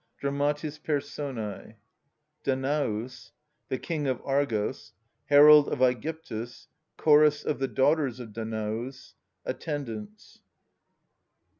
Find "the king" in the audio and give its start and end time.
3.69-4.07